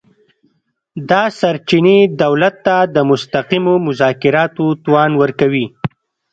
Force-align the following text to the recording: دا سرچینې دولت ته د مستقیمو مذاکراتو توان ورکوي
دا 1.09 1.23
سرچینې 1.39 1.97
دولت 2.21 2.55
ته 2.65 2.75
د 2.95 2.97
مستقیمو 3.09 3.73
مذاکراتو 3.87 4.65
توان 4.83 5.11
ورکوي 5.21 5.65